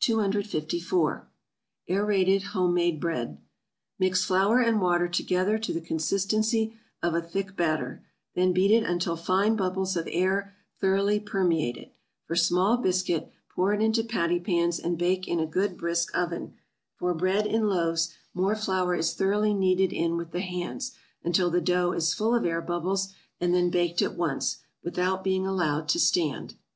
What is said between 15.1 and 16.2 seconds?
in a good brisk